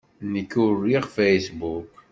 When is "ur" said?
0.63-0.73